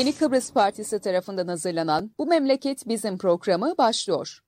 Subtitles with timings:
[0.00, 4.38] Yeni Kıbrıs Partisi tarafından hazırlanan Bu Memleket Bizim programı başlıyor.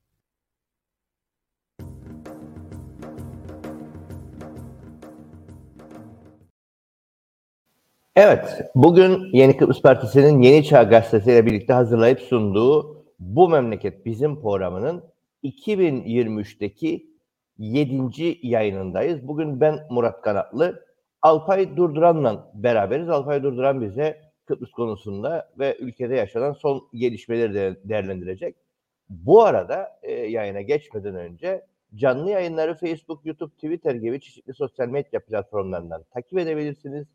[8.16, 14.40] Evet, bugün Yeni Kıbrıs Partisi'nin Yeni Çağ Gazetesi ile birlikte hazırlayıp sunduğu Bu Memleket Bizim
[14.40, 15.04] programının
[15.44, 17.06] 2023'teki
[17.58, 18.38] 7.
[18.42, 19.28] yayınındayız.
[19.28, 20.84] Bugün ben Murat Kanatlı,
[21.22, 23.08] Alpay Durduran'la beraberiz.
[23.08, 28.56] Alpay Durduran bize Kıbrıs konusunda ve ülkede yaşanan son gelişmeleri de değerlendirecek.
[29.08, 35.20] Bu arada e, yayına geçmeden önce canlı yayınları Facebook, YouTube, Twitter gibi çeşitli sosyal medya
[35.24, 37.06] platformlarından takip edebilirsiniz.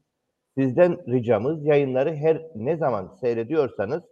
[0.57, 4.03] Sizden ricamız yayınları her ne zaman seyrediyorsanız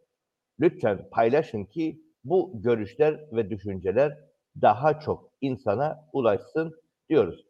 [0.59, 4.17] lütfen paylaşın ki bu görüşler ve düşünceler
[4.61, 6.75] daha çok insana ulaşsın
[7.09, 7.45] diyoruz.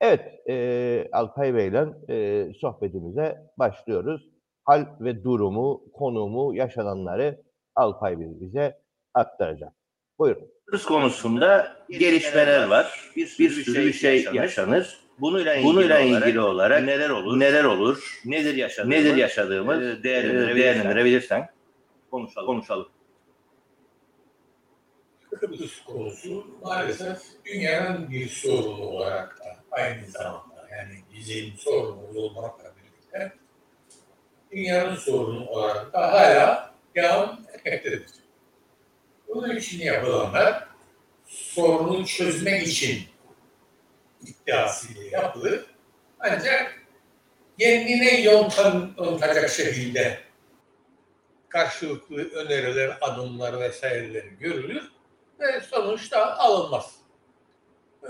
[0.00, 4.28] Evet, e, Alpay Bey'le e, sohbetimize başlıyoruz.
[4.68, 7.42] Hal ve durumu, konumu, yaşananları
[7.74, 8.78] Alpay Bey bize
[9.14, 9.72] aktaracak.
[10.18, 10.50] Buyurun.
[10.66, 13.10] Kıbrıs konusunda gelişmeler var.
[13.16, 15.00] Bir bir sürü şey yaşanır.
[15.20, 17.40] Bununla ilgili, Bununla ilgili olarak, olarak neler olur?
[17.40, 18.20] Neler olur?
[18.24, 18.96] Nedir yaşadığımız?
[18.96, 19.82] Nedir yaşadığımız?
[19.82, 21.48] E, değerlendirebilirsen, değerlendirebilirsen
[22.10, 22.46] konuşalım.
[22.46, 22.88] Konuşalım.
[25.40, 33.32] Kıbrıs konusu maalesef dünyanın bir sorunu olarak da aynı zamanda yani bizim sorunumuz olmakla birlikte
[34.52, 38.06] dünyanın sorunu olarak da hala devam etmektedir.
[39.28, 40.68] Bunun için yapılanlar
[41.26, 43.02] sorunu çözmek için
[44.22, 45.66] iddiasıyla yapılır.
[46.20, 46.82] Ancak
[47.58, 50.18] kendine yontacak şekilde
[51.48, 54.92] karşılıklı öneriler, adımlar vesaireler görülür
[55.40, 56.94] ve sonuçta alınmaz.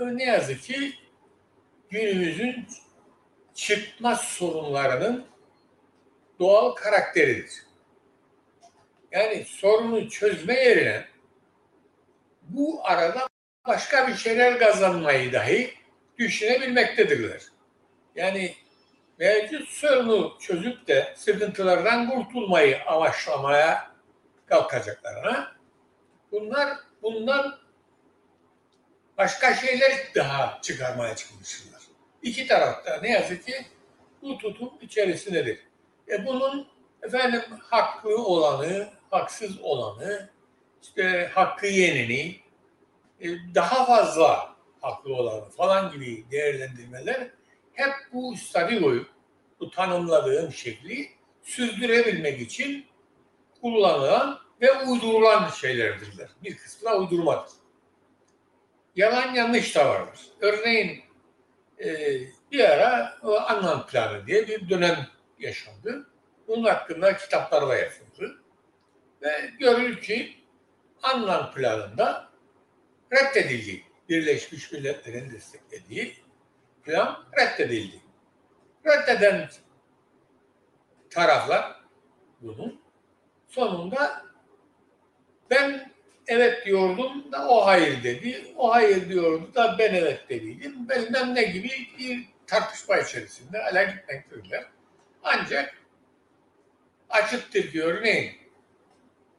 [0.01, 0.93] Ne yazık ki
[1.89, 2.67] günümüzün
[3.55, 5.25] çıkmaz sorunlarının
[6.39, 7.63] doğal karakteridir.
[9.11, 11.05] Yani sorunu çözme yerine
[12.41, 13.27] bu arada
[13.67, 15.73] başka bir şeyler kazanmayı dahi
[16.17, 17.41] düşünebilmektedirler.
[18.15, 18.55] Yani
[19.19, 23.91] mevcut sorunu çözüp de sıkıntılardan kurtulmayı amaçlamaya
[24.45, 25.55] kalkacaklarına
[26.31, 27.59] bunlar bundan
[29.17, 31.81] başka şeyler daha çıkarmaya çalışırlar.
[32.21, 33.65] İki tarafta ne yazık ki
[34.21, 35.68] bu tutum içerisindedir.
[36.09, 36.67] E bunun
[37.03, 40.29] efendim hakkı olanı, haksız olanı,
[40.81, 42.35] işte hakkı yeneni,
[43.21, 47.29] e, daha fazla haklı olanı falan gibi değerlendirmeler
[47.73, 49.05] hep bu stadigoyu,
[49.59, 51.09] bu tanımladığım şekli
[51.41, 52.85] sürdürebilmek için
[53.61, 56.29] kullanılan ve uydurulan şeylerdirler.
[56.43, 57.51] Bir kısmı da uydurmadır.
[58.95, 60.19] Yalan yanlış da vardır.
[60.41, 61.03] Örneğin
[61.83, 62.19] e,
[62.51, 65.07] bir ara Annan planı diye bir dönem
[65.39, 66.09] yaşandı.
[66.47, 68.43] Bunun hakkında kitaplar da yazıldı.
[69.21, 70.35] Ve görülür ki
[71.03, 72.29] Annan planında
[73.13, 73.83] reddedildi.
[74.09, 76.15] Birleşmiş Milletler'in desteklediği
[76.83, 77.99] plan reddedildi.
[78.85, 79.49] Reddeden
[81.09, 81.79] taraflar
[82.41, 82.81] bunun
[83.47, 84.25] sonunda
[85.49, 85.91] ben
[86.27, 88.53] evet diyordum da o hayır dedi.
[88.57, 90.89] O hayır diyordu da ben evet dediydim.
[90.89, 91.69] Bilmem ne gibi
[91.99, 94.65] bir tartışma içerisinde hala gitmektedirler.
[95.23, 95.77] Ancak
[97.09, 98.39] açıktır ki örneğin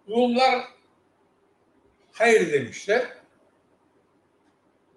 [0.08, 0.64] Rumlar
[2.12, 3.06] hayır demişler.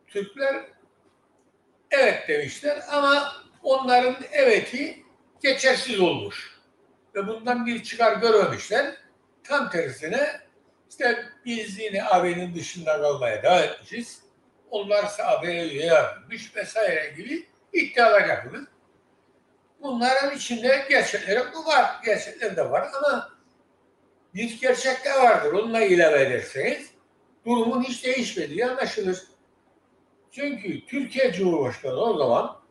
[0.07, 0.65] Türkler
[1.91, 3.33] evet demişler ama
[3.63, 5.03] onların eveti
[5.43, 6.59] geçersiz olmuş.
[7.15, 8.95] Ve bundan bir çıkar görmemişler.
[9.43, 10.41] Tam tersine
[10.89, 14.23] işte biz yine AB'nin dışında kalmaya devam etmişiz.
[14.69, 18.67] Onlar ise AB'ye üye yapılmış vesaire gibi iddialar yapılır.
[19.83, 23.29] Bunların içinde gerçekleri var, gerçekler de var ama
[24.35, 25.53] bir gerçek de vardır.
[25.53, 26.89] Onunla ilave ederseniz
[27.45, 29.23] durumun hiç değişmediği anlaşılır.
[30.31, 32.61] Çünkü Türkiye Cumhurbaşkanı o zaman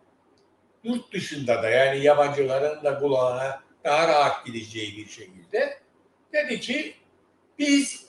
[0.85, 5.79] yurt dışında da yani yabancıların da kulağına daha rahat gideceği bir şekilde
[6.33, 6.95] dedi ki
[7.59, 8.07] biz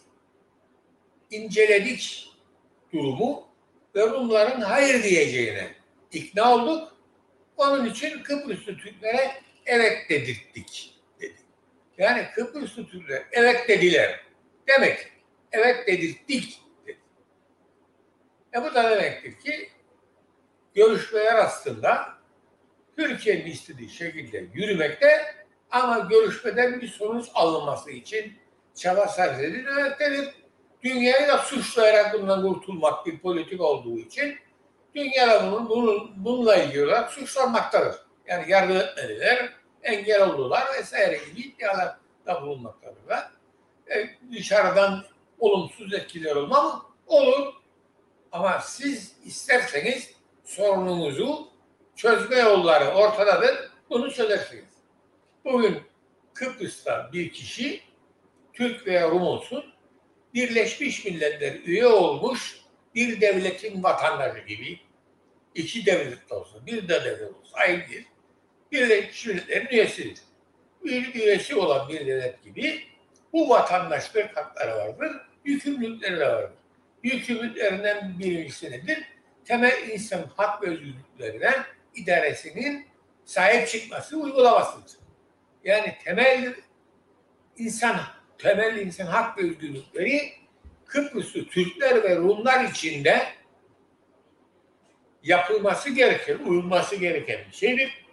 [1.32, 2.30] inceledik
[2.94, 3.48] durumu
[3.96, 5.76] ve Rumların hayır diyeceğine
[6.12, 6.93] ikna olduk.
[7.58, 11.38] Onun için Kıbrıslı Türklere evet dedirttik dedi.
[11.98, 14.20] Yani Kıbrıslı Türkler evet dediler.
[14.68, 15.12] Demek
[15.52, 16.98] evet dedirttik dedi.
[18.56, 19.70] E bu da demektir ki
[20.76, 22.14] görüşmeler aslında
[22.98, 25.22] Türkiye'nin istediği şekilde yürümekte
[25.72, 28.34] ama görüşmeden bir sonuç alınması için
[28.76, 30.30] çaba sarf edilmektedir.
[30.84, 34.38] Dünyayı da suçlayarak bundan kurtulmak bir politik olduğu için
[34.96, 37.96] dünya bunun, bunun, bununla ilgili olarak suçlanmaktadır.
[38.28, 39.54] Yani yardım etmediler,
[39.84, 43.32] engel oldular vesaire gibi iddialar da bulunmaktadırlar.
[43.96, 45.04] E, dışarıdan
[45.40, 46.86] olumsuz etkiler olma?
[47.08, 47.54] Olur.
[48.32, 50.14] Ama siz isterseniz
[50.44, 51.48] sorununuzu
[51.96, 53.72] çözme yolları ortadadır.
[53.90, 54.66] Bunu çözersiniz.
[55.46, 55.82] Bugün
[56.34, 57.82] Kıbrıs'ta bir kişi
[58.54, 59.66] Türk veya Rum olsun
[60.34, 62.63] Birleşmiş Milletler üye olmuş
[62.96, 64.80] bir devletin vatandaşı gibi
[65.56, 68.08] iki devlet de olsa, bir de devlet olsa aynı değil.
[68.72, 70.22] Birleşmiş Milletler'in üyesidir.
[70.84, 72.84] Bir üyesi olan bir devlet gibi
[73.34, 75.12] bu vatandaşlık hakları vardır,
[75.46, 76.58] yükümlülükleri de vardır.
[77.04, 79.04] Yükümlülüklerinden birincisi nedir?
[79.46, 81.52] Temel insan hak ve özgürlüklerine
[81.96, 82.88] idaresinin
[83.26, 84.92] sahip çıkması, uygulamasıdır.
[85.64, 86.54] Yani temel
[87.58, 88.00] insan
[88.38, 90.34] temel insan hak ve özgürlükleri
[90.86, 93.28] Kıbrıslı Türkler ve Rumlar içinde
[95.24, 98.06] yapılması gereken, uyulması gereken bir şeydir.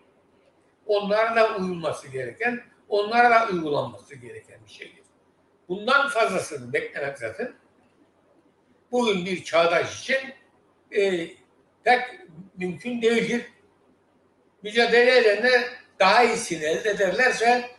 [0.87, 5.03] Onlara da uyulması gereken, onlara da uygulanması gereken bir şeydir.
[5.69, 7.53] Bundan fazlasını beklemek zaten
[8.93, 10.19] bugün bir çağdaş için
[10.93, 11.27] e,
[11.85, 12.01] pek
[12.57, 13.47] mümkün değildir.
[14.63, 15.63] Mücadele edenler
[15.99, 17.71] daha iyisini elde ederlerse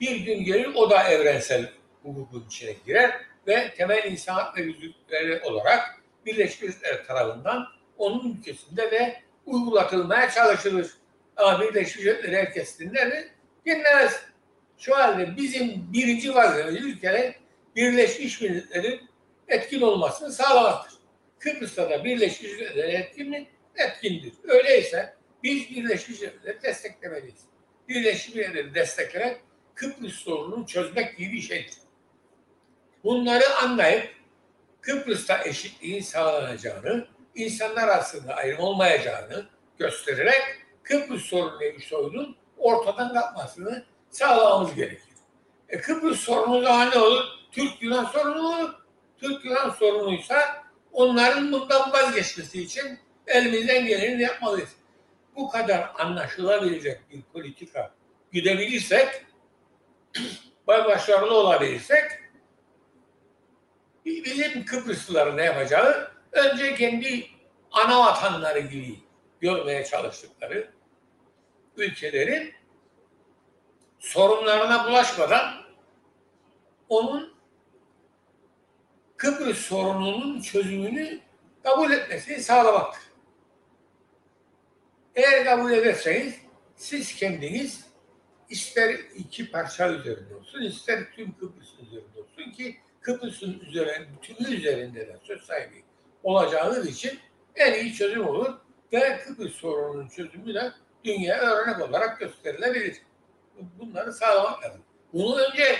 [0.00, 5.40] bir gün gelir o da evrensel hukukun içine girer ve temel insan hak ve yüzükleri
[5.42, 7.66] olarak Birleşmiş Milletler tarafından
[7.98, 10.90] onun ülkesinde de uygulatılmaya çalışılır.
[11.36, 13.28] Ama Birleşmiş Milletler herkes dinler mi?
[13.66, 14.22] Dinlemez.
[14.78, 17.34] Şu halde bizim birinci vazifemiz ülkede
[17.76, 19.00] Birleşmiş Milletler'in
[19.48, 20.98] etkin olmasını sağlamaktır.
[21.38, 23.46] Kıbrıs'ta da Birleşmiş Milletler etkin mi?
[23.76, 24.32] Etkindir.
[24.44, 27.40] Öyleyse biz Birleşmiş Milletler'i desteklemeliyiz.
[27.88, 29.36] Birleşmiş Milletler'i desteklemek
[29.74, 31.74] Kıbrıs sorununu çözmek gibi bir şeydir.
[33.04, 34.14] Bunları anlayıp
[34.80, 39.46] Kıbrıs'ta eşitliğin sağlanacağını, insanlar arasında ayrım olmayacağını
[39.78, 40.42] göstererek
[40.82, 45.14] Kıbrıs sorunu bir sorunun ortadan kalkmasını sağlamamız gerekir.
[45.68, 47.24] E Kıbrıs sorunu daha ne olur?
[47.52, 48.74] Türk-Yunan sorunu olur.
[49.20, 54.70] Türk-Yunan sorunuysa onların bundan vazgeçmesi için elimizden geleni yapmalıyız.
[55.36, 57.94] Bu kadar anlaşılabilecek bir politika
[58.32, 59.08] güdebilirsek,
[60.66, 62.23] başarılı olabilirsek
[64.04, 67.26] bizim Kıbrıslıların ne yapacağı önce kendi
[67.70, 69.00] ana vatanları gibi
[69.40, 70.70] görmeye çalıştıkları
[71.76, 72.54] ülkelerin
[73.98, 75.54] sorunlarına bulaşmadan
[76.88, 77.34] onun
[79.16, 81.20] Kıbrıs sorununun çözümünü
[81.62, 83.02] kabul etmesini sağlamaktır.
[85.14, 86.34] Eğer kabul ederseniz
[86.76, 87.84] siz kendiniz
[88.48, 95.00] ister iki parça üzerinde olsun, ister tüm Kıbrıs üzerinde olsun ki Kıbrıs'ın üzerinde, bütünü üzerinde
[95.08, 95.84] de söz sahibi
[96.22, 97.18] olacağınız için
[97.56, 98.54] en iyi çözüm olur
[98.92, 100.72] ve Kıbrıs sorununun çözümü de
[101.04, 102.96] dünya örnek olarak gösterilebilir.
[103.78, 104.82] Bunları sağlamak lazım.
[105.12, 105.76] Bunu önce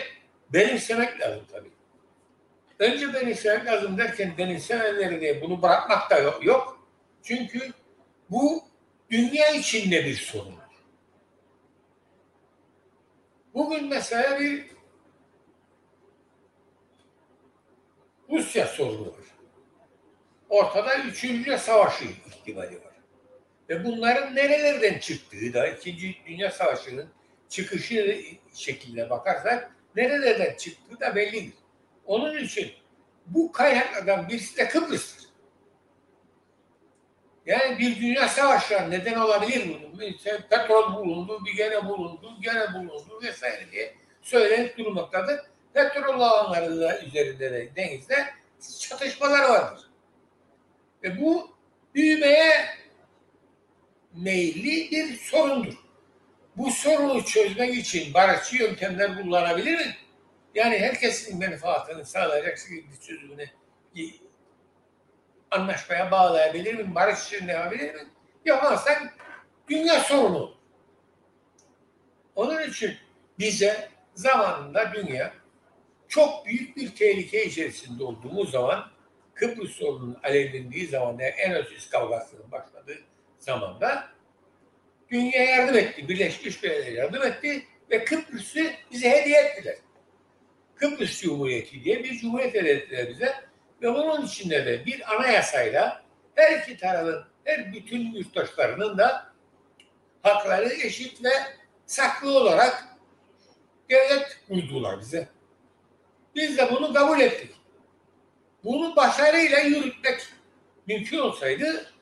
[0.53, 1.71] benimsemek lazım tabii.
[2.79, 6.89] Önce benimsemek lazım derken benimsemeleri diye bunu bırakmak da yok.
[7.23, 7.73] Çünkü
[8.31, 8.65] bu
[9.11, 10.55] dünya içinde bir sorun.
[13.55, 14.67] Bugün mesela bir
[18.35, 19.25] Rusya sorunu var.
[20.49, 22.95] Ortada üçüncü savaşı ihtimali var.
[23.69, 27.09] Ve bunların nerelerden çıktığı da İkinci Dünya Savaşı'nın
[27.49, 28.25] çıkışı
[28.55, 31.55] şekline bakarsak nerelerden çıktığı da bellidir.
[32.07, 32.73] Onun için
[33.27, 35.25] bu kaynaklardan birisi de Kıbrıs'tır.
[37.47, 40.01] Yani bir dünya savaşı neden olabilir bunun?
[40.01, 45.41] İşte petrol bulundu, bir gene bulundu, gene bulundu vesaire diye söylenip durmaktadır.
[45.75, 48.27] Petrol alanları üzerinde de denizde
[48.81, 49.91] çatışmalar vardır.
[51.03, 51.57] Ve bu
[51.95, 52.67] büyümeye
[54.13, 55.75] meyilli bir sorundur.
[56.57, 59.97] Bu sorunu çözmek için barışçı yöntemler kullanabilir mi?
[60.55, 63.51] Yani herkesin menfaatını sağlayacak şekilde çözümüne
[65.51, 66.95] anlaşmaya bağlayabilir mi?
[66.95, 68.01] Barış için yapabilir mi?
[68.45, 69.15] Yapmazsak
[69.69, 70.55] dünya sorunu.
[72.35, 72.97] Onun için
[73.39, 75.44] bize zamanında dünya
[76.09, 78.91] çok büyük bir tehlike içerisinde olduğumuz zaman
[79.35, 82.99] Kıbrıs sorununun alevlendiği zaman en ötesi kavgasının başladığı
[83.39, 84.09] zamanda
[85.11, 86.09] dünya yardım etti.
[86.09, 89.77] Birleşmiş Milletler yardım etti ve Kıbrıs'ı bize hediye ettiler.
[90.77, 93.35] Kıbrıs Cumhuriyeti diye bir cumhuriyet ettiler bize
[93.83, 99.33] ve onun içinde de bir anayasayla her iki tarafın, her bütün yurttaşlarının da
[100.23, 101.31] hakları eşit ve
[101.87, 102.85] saklı olarak
[103.91, 105.29] devlet kurdular bize.
[106.35, 107.51] Biz de bunu kabul ettik.
[108.65, 110.21] Bunu başarıyla yürütmek
[110.87, 111.93] mümkün olsaydı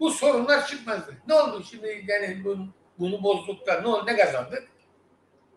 [0.00, 1.14] bu sorunlar çıkmazdı.
[1.28, 4.68] Ne oldu şimdi yani bunu, bunu bozduk da ne oldu, ne kazandık?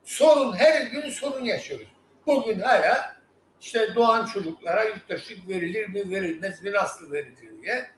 [0.03, 1.87] sorun her gün sorun yaşıyoruz.
[2.27, 3.15] Bugün hala
[3.61, 7.89] işte doğan çocuklara yurttaşlık verilir mi verilmez mi nasıl verilir diye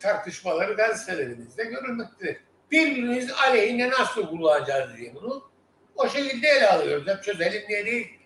[0.00, 2.36] tartışmaları gazetelerimizde görülmektedir.
[2.70, 5.50] Birbirimiz aleyhine nasıl kullanacağız diye bunu
[5.96, 7.08] o şekilde ele alıyoruz.
[7.08, 8.17] Hep çözelim diye değil.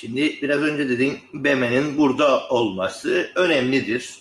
[0.00, 4.14] Şimdi biraz önce dedin BM'nin burada olması önemlidir.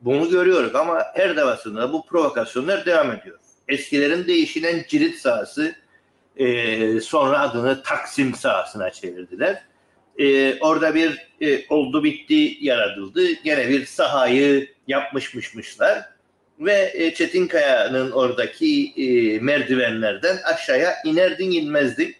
[0.00, 3.38] Bunu görüyoruz ama her defasında bu provokasyonlar devam ediyor.
[3.68, 5.74] Eskilerin değişilen cirit sahası
[6.36, 9.62] e, sonra adını Taksim sahasına çevirdiler.
[10.18, 13.32] E, orada bir e, oldu bitti yaratıldı.
[13.32, 16.04] Gene bir sahayı yapmışmışmışlar.
[16.60, 22.16] Ve e, Çetinkaya'nın oradaki e, merdivenlerden aşağıya inerdin inmezdin.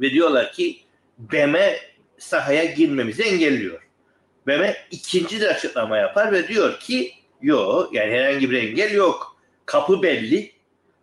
[0.00, 0.80] Ve diyorlar ki
[1.18, 1.76] BM
[2.20, 3.80] sahaya girmemizi engelliyor.
[4.46, 7.12] BM ikinci de açıklama yapar ve diyor ki
[7.42, 9.36] yok yani herhangi bir engel yok.
[9.66, 10.52] Kapı belli.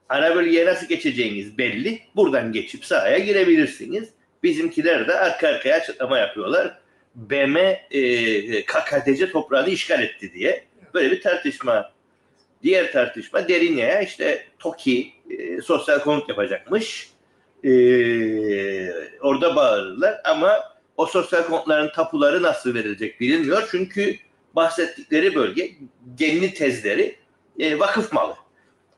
[0.09, 1.99] Ara bölgeye nasıl geçeceğiniz belli.
[2.15, 4.09] Buradan geçip sahaya girebilirsiniz.
[4.43, 6.77] Bizimkiler de arka arkaya açıklama yapıyorlar.
[7.15, 7.59] BM
[7.91, 10.63] e, KKTC toprağını işgal etti diye.
[10.93, 11.91] Böyle bir tartışma.
[12.63, 17.09] Diğer tartışma Derinye'ye işte TOKİ e, sosyal konut yapacakmış.
[17.63, 17.69] E,
[19.21, 23.67] orada bağırırlar ama o sosyal konutların tapuları nasıl verilecek bilinmiyor.
[23.71, 24.15] Çünkü
[24.55, 25.71] bahsettikleri bölge
[26.15, 27.15] genli tezleri
[27.59, 28.35] e, vakıf malı.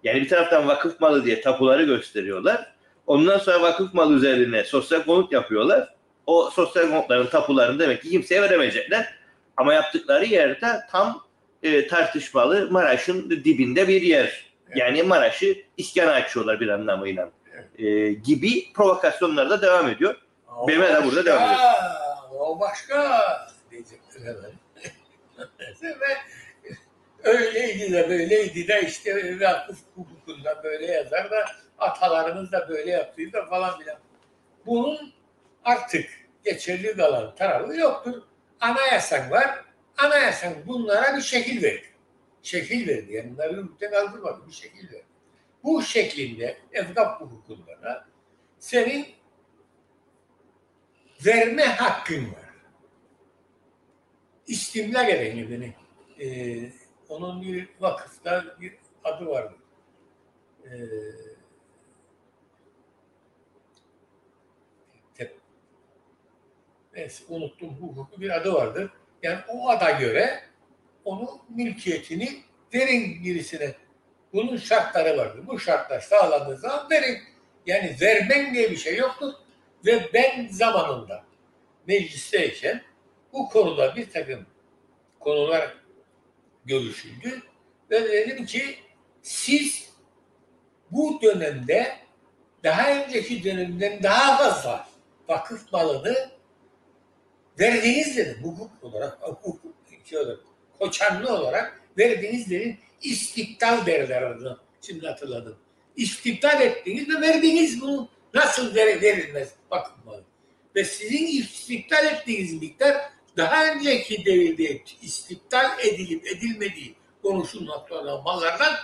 [0.04, 2.74] Yani bir taraftan vakıf malı diye tapuları gösteriyorlar.
[3.08, 5.96] Ondan sonra vakıf malı üzerine sosyal konut yapıyorlar.
[6.26, 9.14] O sosyal konutların tapularını demek ki kimseye veremeyecekler.
[9.58, 11.24] Ama yaptıkları yerde tam
[11.64, 14.46] e, tartışmalı Maraş'ın dibinde bir yer.
[14.76, 17.32] Yani Maraş'ı iskana açıyorlar bir anlamıyla.
[17.78, 20.16] E, gibi provokasyonlar da devam ediyor.
[20.68, 22.40] BM de burada devam ediyor.
[22.40, 23.28] O başka
[23.72, 24.52] diyecekler hemen.
[26.00, 26.18] Ve
[27.24, 31.46] öyleydi de böyleydi de işte vakıf hukukunda böyle yazar da
[31.80, 33.98] atalarımız da böyle yaptıydı da falan filan.
[34.66, 35.14] Bunun
[35.64, 36.10] artık
[36.44, 38.22] geçerli kalan tarafı yoktur.
[38.62, 39.66] Anayasan var.
[39.98, 41.86] Anayasan bunlara bir şekil verdi.
[42.44, 43.14] Şekil verdi.
[43.14, 44.48] Yani bunları yürürlükte kaldırmadı.
[44.48, 45.06] Bir şekil verdi.
[45.64, 48.06] Bu şeklinde evkaf hukukunda da
[48.60, 49.06] senin
[51.26, 52.50] verme hakkın var.
[54.48, 55.74] İstimlak edeni beni.
[56.20, 56.72] Ee,
[57.10, 58.74] onun bir vakıfta bir
[59.04, 59.54] adı vardı.
[60.66, 60.70] Ee,
[65.18, 65.38] tep-
[66.94, 68.92] neyse unuttum hukuku bir adı vardır.
[69.24, 70.44] Yani o ada göre
[71.06, 73.76] onun mülkiyetini verin birisine.
[74.34, 75.48] Bunun şartları vardır.
[75.48, 77.18] Bu şartlar sağlandığı zaman verin.
[77.66, 79.34] Yani vermen diye bir şey yoktur.
[79.86, 81.24] Ve ben zamanında
[81.88, 82.82] meclisteyken
[83.34, 84.46] bu konuda bir takım
[85.20, 85.78] konular
[86.66, 87.42] görüşüldü.
[87.92, 88.76] Ve dedim ki
[89.22, 89.90] siz
[90.92, 91.98] bu dönemde
[92.64, 94.88] daha önceki dönemden daha fazla
[95.28, 96.30] vakıf malını
[97.60, 98.44] verdiğiniz dedim.
[98.44, 100.40] Hukuk olarak, hukuk şey olarak,
[100.80, 102.78] koçanlı olarak verdiğiniz dedim.
[103.02, 104.58] İstiklal derler adını.
[104.82, 105.58] Şimdi hatırladım.
[105.96, 109.54] İstiklal ettiğiniz ve verdiğiniz bunu nasıl ver, verilmez
[110.06, 110.24] malı.
[110.76, 118.76] Ve sizin istiklal ettiğiniz miktar daha önceki devirde istiklal edilip edilmediği konuşulmakta mallardan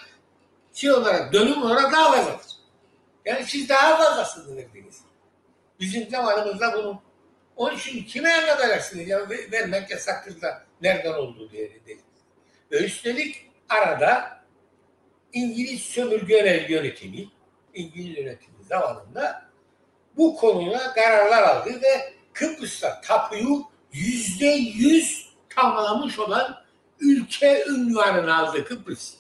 [0.74, 2.52] şey olarak dönüm olarak daha fazladır.
[3.26, 5.02] Yani siz daha fazlasını verdiniz.
[5.80, 7.02] Bizim zamanımızda bunu
[7.56, 12.00] onun için kime anlatacaksınız ya vermek yasaktır da nereden oldu diye dedi.
[12.72, 14.42] Ve üstelik arada
[15.34, 17.28] İngiliz sömürge yönetimi,
[17.74, 19.46] İngiliz yönetimi zamanında
[20.18, 24.46] bu konuda kararlar aldı ve Kıbrıs'ta tapuyu yüzde
[24.76, 26.66] yüz tamamlamış olan
[27.00, 29.14] ülke ünvanını aldı Kıbrıs.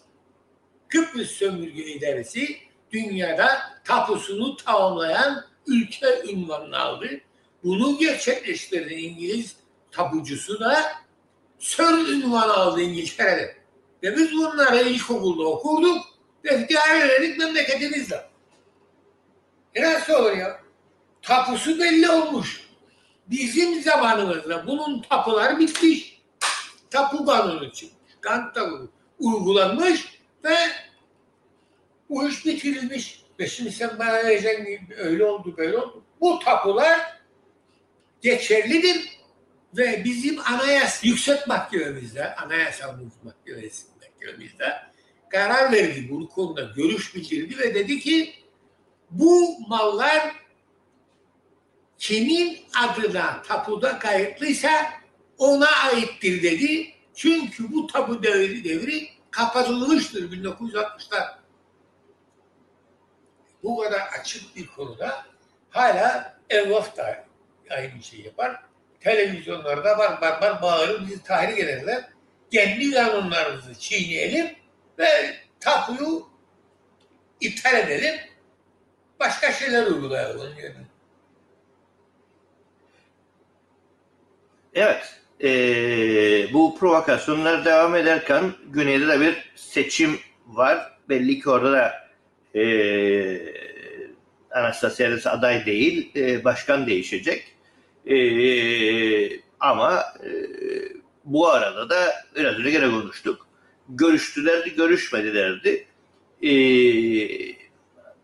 [0.88, 2.58] Kıbrıs sömürge idaresi
[2.92, 3.48] dünyada
[3.84, 7.10] tapusunu tamamlayan ülke ünvanını aldı.
[7.64, 9.56] Bunu gerçekleştirdi İngiliz
[9.92, 10.78] tapucusu da
[11.60, 13.56] Sir ünvanı aldı İngiltere'de.
[14.04, 16.06] Ve biz bunları ilkokulda okurduk
[16.46, 18.35] ve ihtiyar ederdik memleketimizde.
[19.76, 20.60] E nasıl olur ya?
[21.22, 22.70] Tapusu belli olmuş.
[23.28, 26.22] Bizim zamanımızda bunun tapuları bitmiş.
[26.90, 28.14] Tapu kanunu çıkmış.
[28.22, 28.90] Kant kanunu
[29.20, 30.56] uygulanmış ve
[32.10, 33.26] bu iş bitirilmiş.
[33.40, 36.04] Ve şimdi sen bana vereceksin öyle oldu böyle oldu.
[36.22, 37.00] Bu tapular
[38.22, 39.10] geçerlidir
[39.78, 44.74] ve bizim anayasa yüksek mahkememizde, anayasa mahkemesi mahkememizde
[45.30, 48.34] karar verdi bu konuda görüş bildirdi ve dedi ki
[49.12, 50.36] bu mallar
[51.98, 54.70] kimin adına tapuda kayıtlıysa
[55.38, 56.92] ona aittir dedi.
[57.16, 61.40] Çünkü bu tapu devri devri kapatılmıştır 1960'da.
[63.64, 65.26] bu kadar açık bir konuda
[65.70, 67.26] hala Evvaf da
[67.70, 68.64] aynı şeyi yapar.
[69.00, 72.10] Televizyonlarda var var var bağırır bizi tahrik ederler.
[72.52, 74.56] Kendi kanunlarımızı çiğneyelim
[75.00, 76.28] ve tapuyu
[77.42, 78.16] iptal edelim.
[79.20, 80.86] Başka şeyler uygulayalım onun yerine.
[84.74, 85.20] Evet.
[85.40, 90.92] eee, bu provokasyonlar devam ederken güneyde de bir seçim var.
[91.10, 91.94] Belli ki orada da
[92.54, 93.54] eee
[94.52, 97.56] Anastasiadis aday değil, eee, başkan değişecek.
[98.06, 100.90] Eee, ama eee,
[101.26, 103.48] bu arada da biraz önce gene konuştuk.
[103.90, 105.86] Görüştülerdi, görüşmedilerdi.
[106.42, 107.55] Eee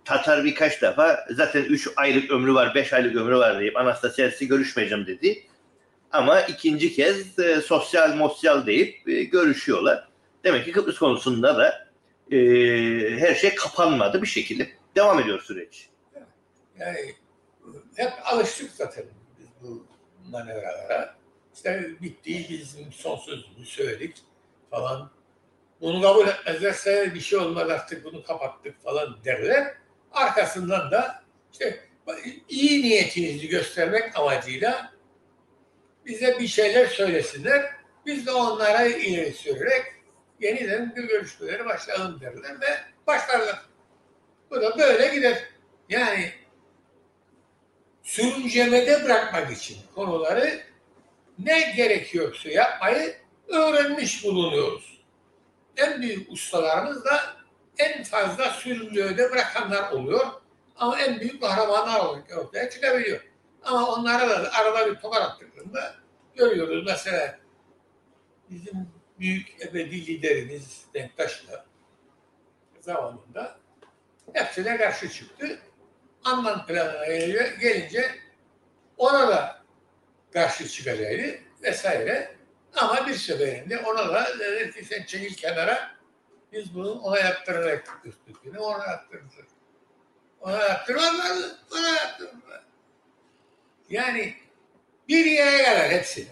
[0.06, 5.08] Tatar birkaç defa zaten 3 aylık ömrü var, 5 aylık ömrü var deyip Anastasiadis'i görüşmeyeceğim
[5.08, 5.44] dedi.
[6.12, 10.08] Ama ikinci kez e, sosyal mosyal deyip e, görüşüyorlar.
[10.44, 11.88] Demek ki Kıbrıs konusunda da
[12.32, 12.38] e,
[13.20, 14.70] her şey kapanmadı bir şekilde.
[14.96, 15.90] Devam ediyor süreç.
[16.80, 17.16] Yani
[17.96, 19.06] hep alıştık zaten
[19.40, 19.86] biz bu
[20.30, 21.16] manevralara.
[21.56, 24.18] İşte bitti, bizim son sözümüzü söyledik
[24.70, 25.12] falan.
[25.82, 29.81] Bunu kabul etmezlerse bir şey olmaz artık bunu kapattık falan derler.
[30.12, 31.86] Arkasından da işte
[32.50, 34.94] iyi niyetinizi göstermek amacıyla
[36.06, 37.72] bize bir şeyler söylesinler.
[38.06, 39.86] Biz de onlara ileri sürerek
[40.40, 42.78] yeniden bir görüşmeleri başlayalım derler ve
[43.08, 43.66] başlarlar.
[44.50, 45.44] Bu da böyle gider.
[45.90, 46.32] Yani
[48.04, 50.62] sürüncemede bırakmak için konuları
[51.40, 53.16] ne gerekiyorsa yapmayı
[53.48, 55.02] öğrenmiş bulunuyoruz.
[55.78, 57.41] En büyük ustalarımız da
[57.78, 60.28] en fazla sürüncemede bırakanlar oluyor.
[60.76, 63.22] Ama en büyük kahramanlar olarak ortaya çıkabiliyor.
[63.64, 65.96] Ama onlara da arada bir tokat attıklarında
[66.36, 66.84] görüyoruz.
[66.86, 67.40] Mesela
[68.50, 71.66] bizim büyük ebedi liderimiz Denktaş'la
[72.80, 73.58] zamanında
[74.34, 75.60] hepsine karşı çıktı.
[76.24, 77.06] Anlam planına
[77.62, 78.12] gelince
[78.98, 79.64] ona da
[80.34, 82.36] karşı çıkacaktı vesaire.
[82.76, 85.92] Ama bir seferinde ona da dedi ki sen çekil kenara
[86.52, 89.48] biz bunu ona yaptırarak üstünlüğünü ona yaptırdık.
[90.42, 91.58] Ona yaptırmazlar mı?
[91.72, 92.64] Ona yaptırmazlar.
[93.90, 94.36] Yani
[95.08, 96.28] bir yere gelir hepsi.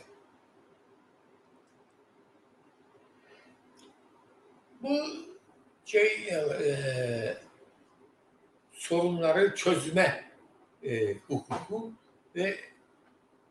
[4.82, 5.06] Bu
[5.86, 7.38] şey e,
[8.72, 10.32] sorunları çözme
[10.84, 11.94] e, hukuku
[12.36, 12.60] ve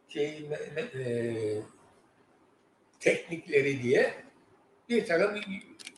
[0.09, 1.03] şey e,
[3.01, 4.15] teknikleri diye
[4.89, 5.41] bir takım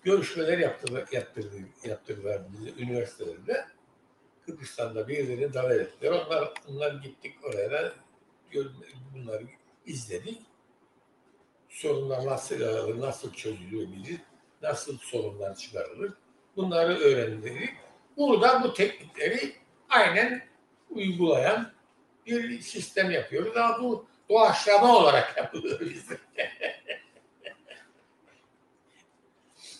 [0.02, 3.64] görüşmeler yaptılar, yaptırdı, yaptırdılar bizi üniversitelerde.
[4.46, 6.10] Kıbrıs'tan birilerini davet ettiler.
[6.10, 7.70] Onlar, onlar gittik oraya
[9.14, 9.42] bunları
[9.86, 10.38] izledik.
[11.68, 13.86] Sorunlar nasıl aranır, nasıl çözülüyor
[14.62, 16.12] nasıl sorunlar çıkarılır
[16.56, 17.70] bunları öğrendik.
[18.16, 19.52] Burada bu teknikleri
[19.88, 20.42] aynen
[20.90, 21.72] uygulayan
[22.26, 23.56] bir sistem yapıyoruz.
[23.56, 26.18] Ama bu doğaçlama olarak yapılıyor bizde.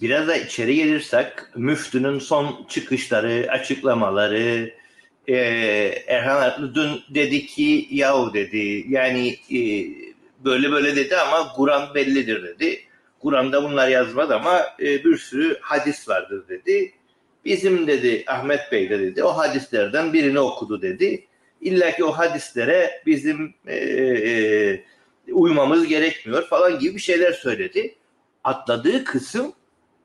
[0.01, 4.71] Biraz da içeri gelirsek müftünün son çıkışları, açıklamaları,
[5.29, 5.37] e,
[6.07, 9.61] Erhan Atlı dün dedi ki yahu dedi yani e,
[10.45, 12.81] böyle böyle dedi ama Kur'an bellidir dedi.
[13.21, 16.93] Kur'an'da bunlar yazmadı ama e, bir sürü hadis vardır dedi.
[17.45, 21.27] Bizim dedi Ahmet Bey de dedi o hadislerden birini okudu dedi.
[21.61, 24.85] İlla ki o hadislere bizim e, e,
[25.33, 27.95] uymamız gerekmiyor falan gibi bir şeyler söyledi.
[28.45, 29.53] Atladığı kısım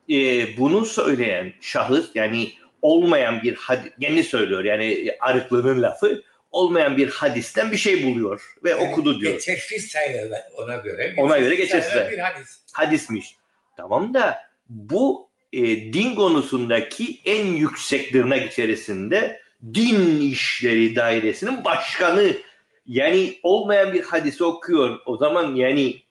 [0.10, 7.10] e, bunu söyleyen şahıs yani olmayan bir hadis, yeni söylüyor yani arıklığının lafı olmayan bir
[7.10, 9.34] hadisten bir şey buluyor ve yani okudu diyor.
[9.34, 11.14] Geçersiz sayılır ona göre.
[11.18, 12.60] Ona göre geçersiz bir hadis.
[12.74, 13.36] Hadismiş.
[13.78, 14.38] Tamam da
[14.70, 19.42] bu e, din konusundaki en yüksek tırnak içerisinde
[19.74, 22.34] din işleri dairesinin başkanı
[22.86, 25.00] yani olmayan bir hadisi okuyor.
[25.06, 26.02] O zaman yani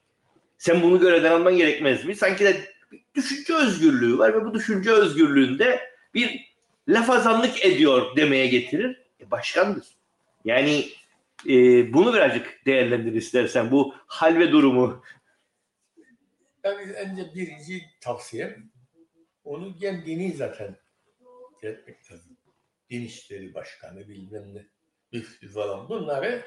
[0.59, 2.16] sen bunu görevden alman gerekmez mi?
[2.16, 2.73] Sanki de
[3.14, 5.80] düşünce özgürlüğü var ve bu düşünce özgürlüğünde
[6.14, 6.54] bir
[6.88, 9.02] lafazanlık ediyor demeye getirir.
[9.20, 9.87] E, başkandır.
[10.44, 10.88] Yani
[11.48, 11.52] e,
[11.92, 15.02] bunu birazcık değerlendir istersen bu hal ve durumu.
[16.64, 18.70] Ben önce birinci tavsiyem
[19.44, 20.76] onu kendini zaten
[21.62, 22.37] etmek lazım.
[22.90, 24.66] Din İşleri Başkanı bilmem ne
[25.12, 26.42] müftü falan bunları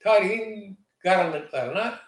[0.00, 2.00] tarihin karanlıklarına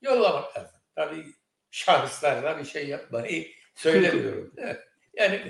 [0.00, 0.80] yollamak lazım.
[0.94, 1.26] Tabii
[1.70, 4.54] şahıslarla bir şey yapmayı söylemiyorum.
[5.14, 5.48] yani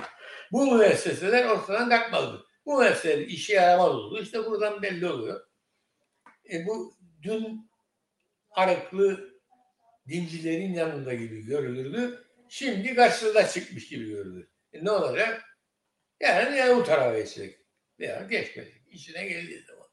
[0.53, 2.47] bu müesseseler ortadan kalkmalı.
[2.67, 4.23] Bu mesele işe yaramaz oldu.
[4.23, 5.41] İşte buradan belli oluyor.
[6.53, 7.71] E bu dün
[8.51, 9.31] Arıklı
[10.09, 12.25] dincilerin yanında gibi görülürdü.
[12.49, 14.49] Şimdi karşısında çıkmış gibi görülür.
[14.73, 15.45] E ne olacak?
[16.21, 17.59] Yani ya bu tarafa geçecek.
[17.99, 18.83] Veya geçmeyecek.
[18.91, 19.89] İşine geldiği zaman.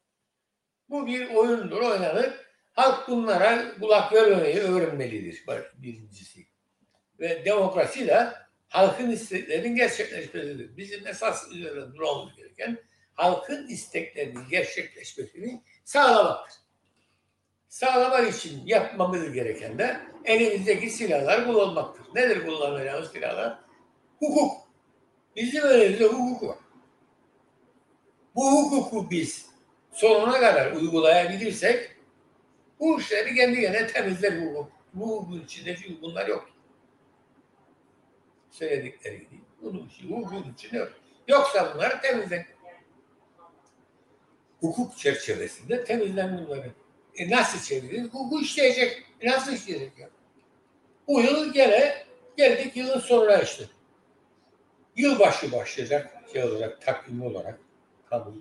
[0.88, 2.47] Bu bir oyundur, oynanır.
[2.78, 6.46] Halk bunlara kulak vermemeyi öğrenmelidir birincisi.
[7.20, 8.32] Ve demokrasi de
[8.68, 10.76] halkın isteklerinin gerçekleşmesidir.
[10.76, 12.78] Bizim esas üzerinde durmamız gereken
[13.14, 16.58] halkın isteklerinin gerçekleşmesini sağlamaktır.
[17.68, 22.14] Sağlamak için yapmamız gereken de elimizdeki silahlar kullanmaktır.
[22.14, 23.58] Nedir kullanacağımız silahlar?
[24.18, 24.52] Hukuk.
[25.36, 26.58] Bizim elimizde hukuk var.
[28.34, 29.46] Bu hukuku biz
[29.92, 31.97] sonuna kadar uygulayabilirsek
[32.80, 34.72] bu işleri kendi kendine temizler bu hukuk.
[34.94, 36.50] Bu hukukun içinde çünkü bunlar yok.
[38.50, 39.40] Söyledikleri gibi.
[39.62, 40.92] Bunun için, hukukun içinde yok.
[41.28, 42.46] Yoksa bunları temizler.
[44.60, 46.70] Hukuk çerçevesinde temizlen bunları.
[47.14, 48.08] E nasıl çeviririz?
[48.08, 49.02] Hukuk işleyecek.
[49.20, 50.10] E nasıl işleyecek ya?
[51.08, 52.04] Bu yıl gene
[52.36, 53.64] geldik yılın sonuna işte.
[54.96, 57.58] Yılbaşı başlayacak şey olarak, takvim olarak
[58.10, 58.34] kamu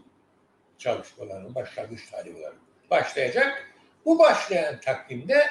[0.77, 2.55] çalışmalarının başlangıç tarihi olarak
[2.89, 3.76] başlayacak.
[4.07, 5.49] Bu başlayan takvimde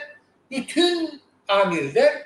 [0.50, 2.22] bütün amirler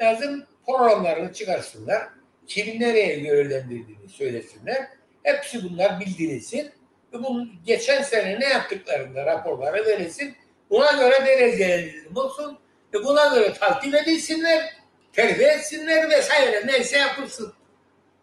[0.00, 2.08] lazım programlarını çıkarsınlar.
[2.46, 4.88] Kimin nereye görevlendirdiğini söylesinler.
[5.22, 6.72] Hepsi bunlar bildirilsin.
[7.12, 10.36] Ve bunun geçen sene ne yaptıklarında raporlara verilsin.
[10.70, 12.58] Buna göre derecelendirim olsun.
[12.94, 14.76] Ve buna göre takip edilsinler.
[15.12, 16.66] Terfi etsinler vesaire.
[16.66, 17.54] Neyse yapılsın.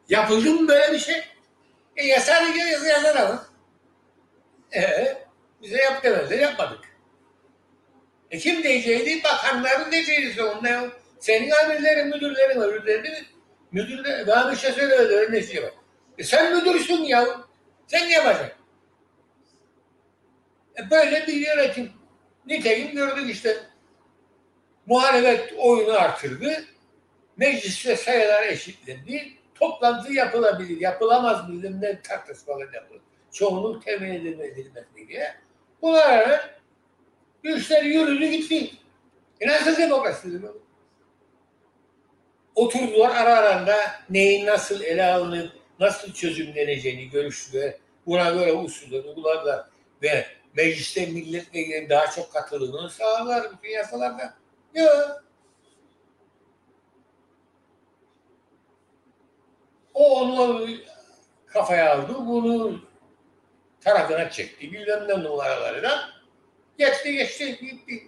[0.09, 1.23] Yapıldı mı böyle bir şey?
[1.95, 3.45] E yasa diyor yazı yazar ama.
[4.75, 5.13] E,
[5.61, 6.89] bize yap demezler yapmadık.
[8.31, 9.23] E kim diyeceğiydi?
[9.23, 10.89] Bakanların diyeceğiydi ya.
[11.19, 13.25] Senin amirlerin, müdürlerin, öbürleri?
[13.71, 15.71] Müdürler, bana bir şey söylüyorlar, ne şey var.
[16.17, 17.25] E sen müdürsün ya.
[17.87, 18.51] Sen ne yapacaksın?
[20.79, 21.91] E böyle bir yönetim.
[22.45, 23.57] Nitekim gördük işte.
[24.85, 26.65] Muhalefet oyunu artırdı.
[27.37, 29.33] Mecliste sayılar eşitlendi.
[29.55, 33.01] Toplantı yapılabilir, yapılamaz bildim ne tartışmalar yapılır.
[33.31, 35.35] Çoğunluk temin edilmez diye.
[35.81, 35.99] Buna
[37.43, 38.71] güçler yürüdü gitti.
[39.39, 40.61] E nasıl demokrasidir bu?
[42.55, 43.75] Oturdular ara aranda
[44.09, 47.73] neyin nasıl ele alınıp nasıl çözümleneceğini görüştüler.
[48.05, 49.65] Buna göre usulleri uyguladılar
[50.01, 54.33] ve mecliste milletvekillerinin daha çok katılımını sağlar bütün yasalarda.
[54.73, 55.23] Yok.
[59.93, 60.67] O onu
[61.47, 62.81] kafaya aldı, bunu
[63.81, 64.71] tarafına çekti.
[64.71, 66.18] Bilmem ne numaralarıyla.
[66.79, 68.07] Geçti geçti gitti.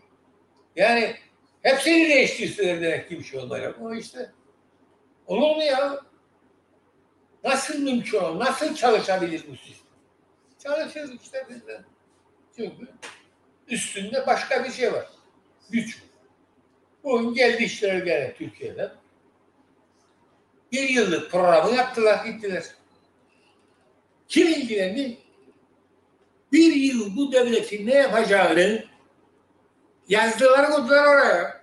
[0.76, 1.16] Yani
[1.62, 3.76] hepsini değiştirseler demek ki bir şey olmayacak.
[3.82, 4.32] O işte.
[5.28, 6.00] Olur mu ya?
[7.44, 8.40] Nasıl mümkün olur?
[8.40, 9.88] Nasıl çalışabilir bu sistem?
[10.60, 11.82] Çalışır işte biz de.
[12.56, 12.88] Çünkü
[13.68, 15.10] üstünde başka bir şey var.
[15.70, 16.04] Güç.
[17.04, 18.92] Bugün geldi işler gene Türkiye'den.
[20.72, 22.66] Bir yıllık programı yaptılar, gittiler.
[24.28, 25.18] Kim ilgilendi?
[26.52, 28.86] Bir yıl bu devletin ne yapacağını
[30.08, 31.62] yazdılar koydular oraya.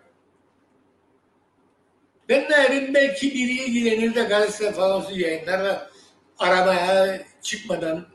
[2.29, 5.91] Ben derim belki biri ilgilenir de gazete falan yayınlar da
[6.39, 8.07] arabaya çıkmadan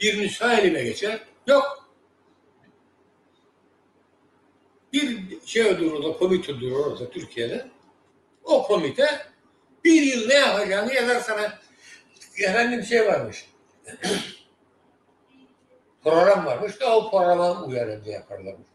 [0.00, 1.20] bir nüsha elime geçer.
[1.46, 1.90] Yok.
[4.92, 7.70] Bir şey durur orada, komite durur orada Türkiye'de.
[8.44, 9.06] O komite
[9.84, 11.58] bir yıl ne yapacağını yazar sana.
[12.38, 13.46] Efendim şey varmış.
[16.06, 18.68] program varmış da o programa uyarınca yaparlarmış.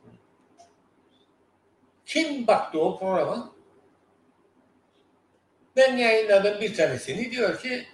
[2.06, 3.52] Kim baktı o programa?
[5.76, 7.88] Ben yayınladım bir tanesini diyor ki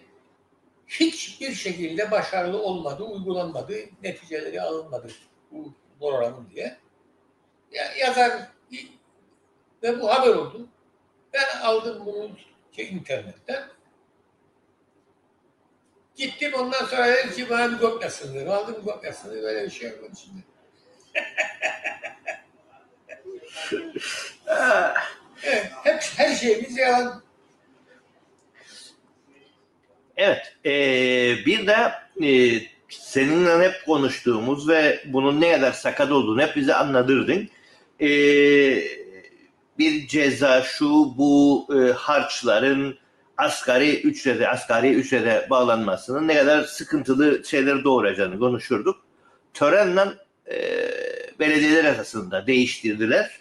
[0.87, 3.73] hiçbir şekilde başarılı olmadı, uygulanmadı,
[4.03, 5.07] neticeleri alınmadı
[5.51, 6.77] bu programın diye.
[7.71, 8.31] Ya, yazar
[9.83, 10.67] ve bu haber oldu.
[11.33, 12.29] Ben aldım bunu
[12.71, 13.63] şey, internetten.
[16.17, 18.51] Gittim ondan sonra dedim ki bana bir kopyasını dedim.
[18.51, 20.43] Aldım kopyasını böyle bir şey yapmadım şimdi.
[25.43, 27.23] evet, hep her şeyimiz yalan.
[30.17, 30.71] Evet, e,
[31.45, 31.91] bir de
[32.27, 37.49] e, seninle hep konuştuğumuz ve bunun ne kadar sakat olduğunu hep bize anladırdın.
[38.01, 38.09] E,
[39.77, 42.97] bir ceza şu bu e, harçların
[43.37, 48.95] asgari ücrete, asgari ücrete bağlanmasının ne kadar sıkıntılı şeyler doğuracağını konuşurduk.
[49.53, 50.01] Törenle
[50.51, 50.57] e,
[51.39, 53.39] belediyeler arasında değiştirdiler.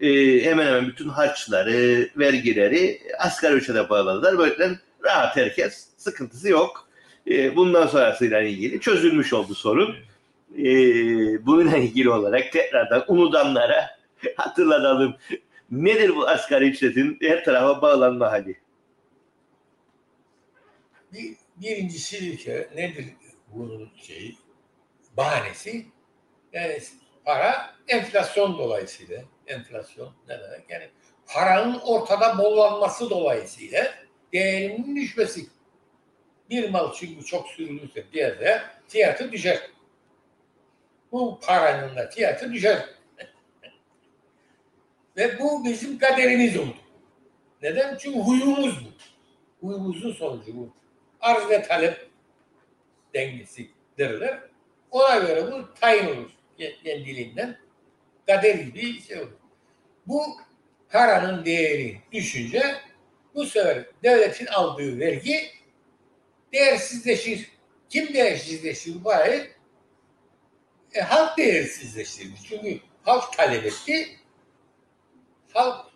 [0.00, 4.38] E, hemen hemen bütün harçları, vergileri asgari ücrete bağladılar.
[4.38, 4.70] Böylece
[5.04, 6.88] rahat herkes, sıkıntısı yok.
[7.30, 9.94] E, bundan sonrasıyla ilgili çözülmüş oldu sorun.
[10.58, 10.66] E,
[11.46, 13.86] bununla ilgili olarak tekrardan unutanlara
[14.36, 15.14] hatırlatalım.
[15.70, 18.56] Nedir bu asgari ücretin her tarafa bağlanma hali?
[21.12, 22.38] Bir, birincisi
[22.74, 23.06] nedir
[23.54, 24.38] bunun şeyi
[25.16, 25.86] bahanesi
[26.52, 26.82] yani
[27.24, 30.90] para enflasyon dolayısıyla enflasyon ne demek yani
[31.26, 33.94] paranın ortada bollanması dolayısıyla
[34.32, 35.46] değerinin düşmesi.
[36.50, 39.70] Bir mal çünkü çok sürülürse piyasaya fiyatı düşer.
[41.12, 42.88] Bu paranın da fiyatı düşer.
[45.16, 46.76] Ve bu bizim kaderimiz oldu.
[47.62, 47.96] Neden?
[47.96, 48.88] Çünkü huyumuz bu.
[49.66, 50.72] Huyumuzun sonucu bu.
[51.20, 52.08] Arz ve talep
[53.14, 54.40] dengesi derler.
[54.90, 56.30] Ona göre bu tayin olur
[56.84, 57.58] kendiliğinden.
[58.26, 59.32] Kader gibi şey olur.
[60.06, 60.36] Bu
[60.88, 62.76] paranın değeri düşünce
[63.34, 65.50] bu sefer devletin aldığı vergi
[66.52, 67.50] değersizleşir.
[67.88, 69.50] Kim değersizleşir parayı?
[70.94, 72.34] E, halk değersizleştirdi.
[72.48, 74.08] Çünkü halk talep etti.
[75.52, 75.86] Halk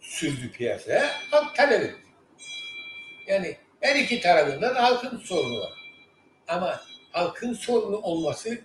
[0.00, 1.10] sürdü piyasaya.
[1.30, 2.02] Halk talep etti.
[3.26, 5.72] Yani her iki tarafında da halkın sorunu var.
[6.48, 6.80] Ama
[7.12, 8.58] halkın sorunu olması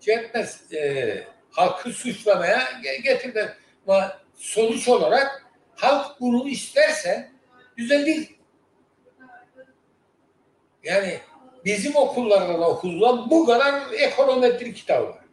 [0.00, 0.72] şey etmez.
[0.72, 3.50] E, halkı suçlamaya getirmez.
[3.86, 7.30] Ama sonuç olarak halk bunu isterse
[7.76, 8.36] güzel değil.
[10.84, 11.20] Yani
[11.64, 15.24] bizim okullarda da okutulan bu kadar ekonometri kitabı var.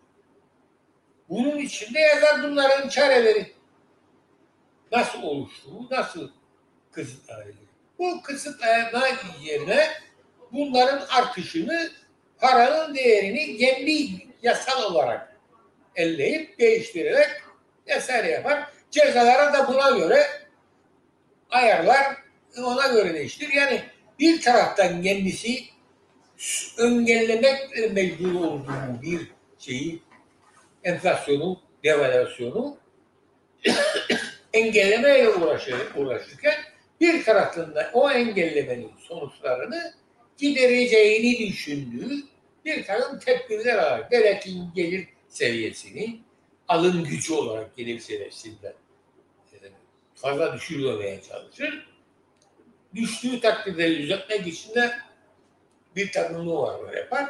[1.29, 3.51] Bunun içinde yazar bunların çareleri.
[4.91, 6.31] Nasıl oluştuğu, nasıl
[6.91, 7.64] kısıtlanıyor.
[7.99, 9.07] Bu kısıtlama
[9.43, 9.87] yerine
[10.51, 11.89] bunların artışını
[12.37, 14.07] paranın değerini kendi
[14.41, 15.37] yasal olarak
[15.95, 17.29] elleyip değiştirerek
[17.87, 18.69] vesaire yapar.
[18.91, 20.27] Cezalara da buna göre
[21.49, 22.15] ayarlar
[22.63, 23.49] ona göre değiştir.
[23.53, 23.81] Yani
[24.19, 25.63] bir taraftan kendisi
[26.79, 29.21] engellemek mecbur olduğu bir
[29.59, 30.01] şeyi
[30.83, 32.77] enflasyonu, devalüasyonu
[34.53, 36.55] engellemeye uğraşır, uğraşırken
[37.01, 39.93] bir taraftan da o engellemenin sonuçlarını
[40.37, 42.15] gidereceğini düşündüğü
[42.65, 46.19] bir takım tedbirler alarak devletin gelir seviyesini
[46.67, 48.73] alım gücü olarak gelir seviyesinden
[50.15, 51.87] fazla düşürmemeye çalışır.
[52.95, 54.91] Düştüğü takdirde düzeltmek için de
[55.95, 57.29] bir takım numaralar yapar.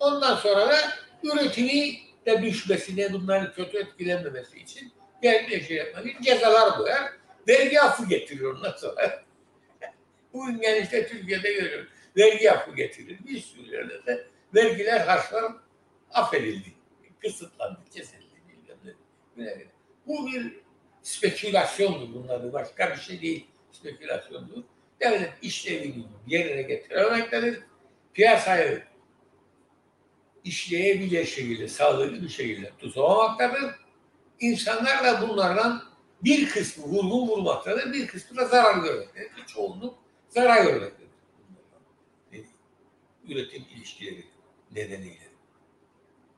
[0.00, 0.78] Ondan sonra da
[1.22, 7.12] üretimi de düşmesine, bunların kötü etkilenmemesi için geldiği şey yapmak için cezalar koyar.
[7.48, 9.24] Vergi affı getirir ondan sonra.
[10.32, 11.88] Bugün yani işte Türkiye'de görüyoruz.
[12.16, 13.18] Vergi affı getirir.
[13.26, 15.52] Bir sürü yerde de vergiler, harçlar
[16.10, 16.72] affedildi.
[17.22, 18.24] Kısıtlandı, kesildi.
[20.06, 20.60] Bu bir
[21.02, 22.52] spekülasyondur bunlar.
[22.52, 23.46] Başka bir şey değil.
[23.72, 24.62] Spekülasyondur.
[25.00, 27.60] Devlet işlevini yerine getiremektedir.
[28.14, 28.82] Piyasayı
[30.44, 33.74] işleyebilir şekilde, sağlıklı bir şekilde tutamamaktadır.
[34.40, 35.82] İnsanlar da bunlardan
[36.24, 39.46] bir kısmı vurgun vurmaktadır, bir kısmı da zarar görmektedir.
[39.46, 39.94] Çoğunluk
[40.28, 41.04] zarar görmektedir.
[43.28, 44.24] Üretim ilişkileri
[44.72, 45.28] nedeniyle.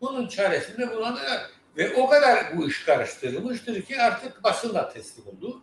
[0.01, 5.63] Bunun çaresinde bulanlar ve o kadar bu iş karıştırılmıştır ki artık basın da teslim oldu.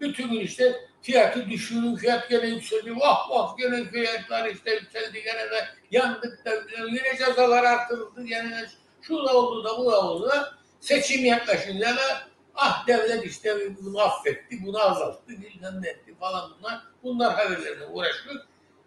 [0.00, 5.50] Bütün gün işte fiyatı düşürün, fiyat gene yükseldi, vah vah gene fiyatlar işte yükseldi, gene
[5.50, 6.50] de yandık da
[6.88, 8.66] yine cezalar artırıldı, gene
[9.02, 14.00] şu da oldu da bu da oldu da seçim yaklaşınca da ah devlet işte bunu
[14.00, 16.80] affetti, bunu azalttı, bilmem ne etti falan bunlar.
[17.02, 18.34] Bunlar haberlerine uğraşıyor.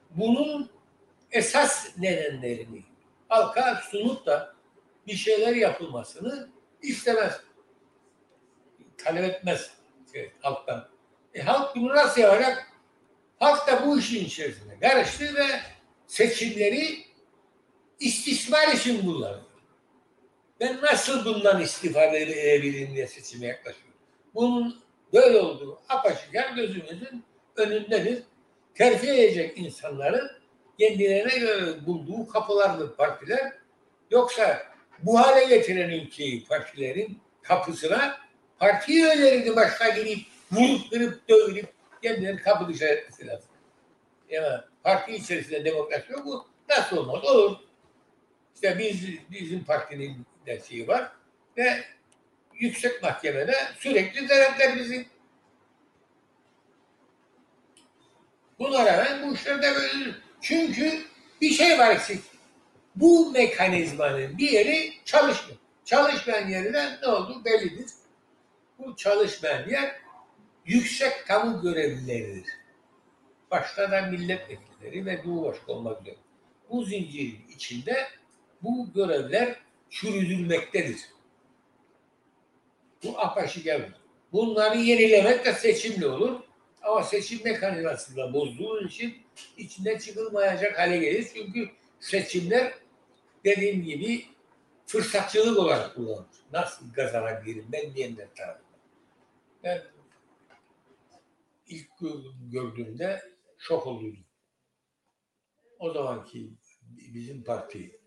[0.10, 0.70] Bunun
[1.32, 2.84] esas nedenlerini
[3.30, 4.54] halka sunup da
[5.08, 6.50] bir şeyler yapılmasını
[6.82, 7.42] istemez.
[8.98, 9.72] Talep etmez
[10.14, 10.90] şey, halktan.
[11.34, 12.68] E, halk bunu nasıl yapacak?
[13.40, 15.48] Halk da bu işin içerisine karıştı ve
[16.08, 17.06] seçimleri
[18.00, 19.53] istismar için kullanıyor.
[20.64, 23.94] Ben nasıl bundan istifade edebilirim diye seçime yaklaşıyorum.
[24.36, 27.24] Bunun böyle olduğu apaçık gözümüzün
[27.56, 28.24] önündedir.
[28.76, 30.32] Terfi edecek insanların
[30.80, 33.54] kendilerine göre bulduğu kapılardır partiler.
[34.12, 34.64] Yoksa
[35.00, 38.18] bu hale getiren ülkeyi partilerin kapısına
[38.60, 40.20] parti üyelerini başta girip
[40.52, 41.68] vurup kırıp dövülüp
[42.02, 43.50] kendilerini kapı dışarı etmesi lazım.
[44.30, 46.48] Yani parti içerisinde demokrasi yok mu?
[46.70, 47.24] Nasıl olmaz?
[47.24, 47.58] Olur.
[48.56, 51.12] İşte biz bizim partinin de şeyi var
[51.58, 51.84] ve
[52.54, 55.06] yüksek mahkemede sürekli devletler bizim.
[58.60, 60.16] Buna rağmen bu işlerde böyle.
[60.42, 61.04] Çünkü
[61.42, 62.24] bir şey var eksik
[62.96, 65.60] bu mekanizmanın bir yeri çalışmıyor.
[65.86, 67.88] Çalışmayan yerine ne oldu bellidir.
[68.80, 69.96] Bu çalışmayan yer
[70.66, 72.46] yüksek kamu görevlileridir.
[73.52, 76.16] Başta da milletvekilleri ve Cumhurbaşkanı olmak üzere.
[76.70, 78.08] Bu zincirin içinde
[78.62, 79.56] bu görevler
[79.94, 81.00] çürütülmektedir.
[83.04, 83.92] Bu apaşi gelir.
[84.32, 86.40] Bunları yenilemek de seçimli olur.
[86.82, 89.18] Ama seçim mekanizmasında bozduğu için
[89.58, 91.28] içinde çıkılmayacak hale gelir.
[91.34, 92.74] Çünkü seçimler
[93.46, 94.26] dediğim gibi
[94.86, 96.38] fırsatçılık olarak kullanılmış.
[96.52, 98.80] Nasıl kazanabilirim ben diyenler tarafından.
[99.64, 99.84] Ben
[101.68, 101.90] ilk
[102.52, 103.22] gördüğümde
[103.58, 104.18] şok oldum.
[105.80, 106.50] O zamanki
[107.14, 108.03] bizim parti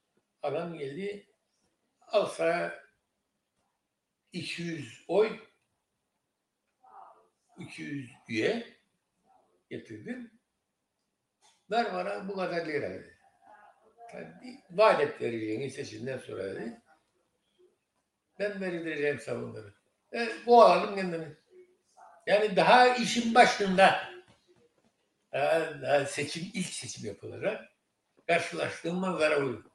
[0.43, 1.27] Adam geldi
[2.07, 2.75] alsa
[4.33, 5.41] 200 oy
[7.59, 8.67] 200 üye
[9.71, 10.31] getirdim.
[11.71, 13.19] Ver bana bu kadar lira dedi.
[14.15, 16.83] Yani vaat et vereceğini seçimden sonra dedi.
[18.39, 19.75] Ben verileceğim savunları.
[20.13, 21.42] E, bu alalım kendimi.
[22.27, 24.13] Yani daha işin başında
[25.33, 27.73] daha, daha seçim ilk seçim yapılarak
[28.27, 29.73] karşılaştığım manzara buydu.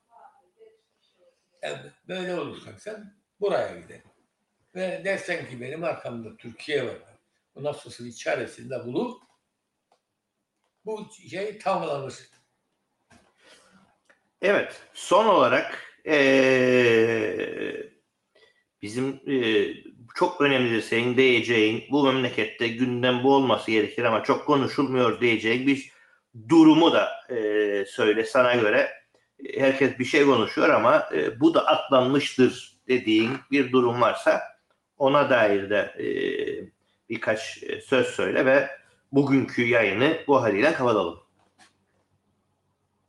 [1.62, 4.04] Yani böyle olursan sen buraya gidelim.
[4.76, 6.98] Ve dersen ki benim arkamda Türkiye var.
[7.56, 9.16] Bu nasılsa bir çaresini de bulur.
[10.86, 12.30] Bu şey tamamlanır.
[14.42, 14.82] Evet.
[14.94, 17.92] Son olarak ee,
[18.82, 19.22] bizim
[20.18, 25.92] çok önemli senin diyeceğin bu memlekette gündem bu olması gerekir ama çok konuşulmuyor diyeceğin bir
[26.50, 28.92] durumu da ee, söyle sana göre.
[29.58, 34.42] Herkes bir şey konuşuyor ama ee, bu da atlanmıştır dediğin bir durum varsa
[34.98, 36.08] ona dair de ee,
[37.10, 38.70] birkaç söz söyle ve
[39.12, 41.20] bugünkü yayını bu haliyle kapatalım.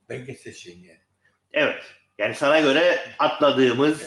[0.09, 1.01] Ben seçeyim yani.
[1.53, 1.83] Evet.
[2.18, 4.03] Yani sana göre atladığımız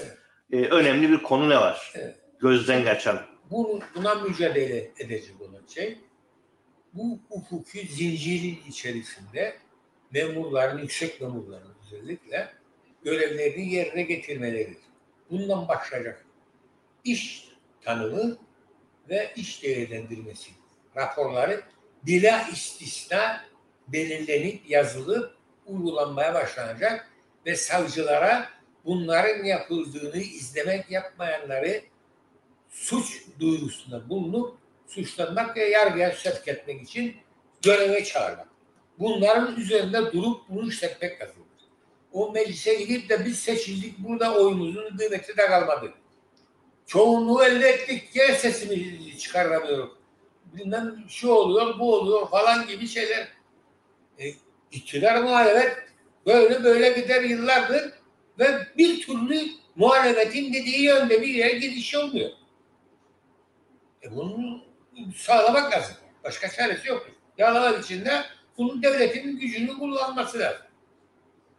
[0.51, 0.65] Evet.
[0.65, 1.91] e, önemli bir konu ne var?
[1.95, 2.20] Evet.
[2.41, 3.25] Gözden kaçan.
[3.51, 5.97] Bunu, buna mücadele edecek olan şey
[6.93, 9.57] bu hukuki zincirin içerisinde
[10.11, 12.53] memurların, yüksek memurların özellikle
[13.03, 14.77] görevlerini yerine getirmeleridir.
[15.29, 16.25] Bundan başlayacak
[17.03, 17.49] iş
[17.81, 18.37] tanımı
[19.09, 20.51] ve iş değerlendirmesi
[20.97, 21.61] raporları
[22.03, 23.45] bila istisna
[23.87, 27.07] belirlenip yazılıp uygulanmaya başlanacak
[27.45, 28.49] ve savcılara
[28.85, 31.90] bunların yapıldığını izlemek yapmayanları
[32.71, 34.57] suç duyurusunda bulunup
[34.87, 37.15] suçlanmak ve yargıya sevk etmek için
[37.61, 38.47] göreve çağırmak.
[38.99, 41.35] Bunların üzerinde durup bunu işletmek lazım.
[42.13, 45.93] O meclise gidip de biz seçildik burada oyumuzun kıymeti de kalmadı.
[46.87, 49.91] Çoğunluğu elde ettik diye sesimizi çıkaramıyoruz.
[50.45, 53.27] Bilmem şu oluyor bu oluyor falan gibi şeyler.
[54.19, 54.33] E,
[54.71, 55.77] iktidar muhalefet
[56.25, 57.93] böyle böyle gider yıllardır
[58.39, 59.41] ve bir türlü
[59.75, 62.29] muhalefetin dediği yönde bir yere gidiş olmuyor.
[64.03, 64.61] E bunu
[65.15, 65.95] sağlamak lazım.
[66.23, 67.07] Başka çaresi yok.
[67.37, 68.25] Yağlamak için de
[68.57, 70.61] bunun devletin gücünü kullanması lazım.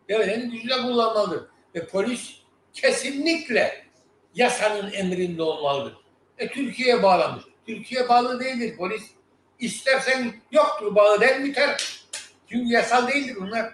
[0.09, 1.47] Devletin gücünü kullanmalıdır.
[1.75, 2.37] Ve polis
[2.73, 3.87] kesinlikle
[4.35, 5.97] yasanın emrinde olmalıdır.
[6.39, 7.45] E Türkiye'ye bağlanmış.
[7.67, 9.11] Türkiye bağlı değildir polis.
[9.59, 12.03] İstersen yoktur bağlı der biter.
[12.47, 13.73] Çünkü yasal değildir bunlar.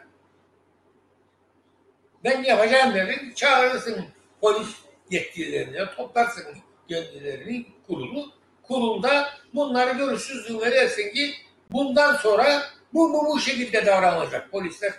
[2.24, 3.32] Ben yapacağım dedim.
[3.34, 4.04] Çağırırsın
[4.40, 4.68] polis
[5.10, 6.44] yetkililerini, toplarsın
[6.88, 8.37] yetkililerini kurulu.
[8.68, 11.34] Kurulda bunları görüşsüzlüğüne dersin ki
[11.70, 12.62] bundan sonra
[12.94, 14.92] bu bu bu şekilde davranılacak polisler.